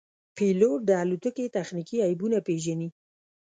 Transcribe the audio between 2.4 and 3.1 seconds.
پېژني.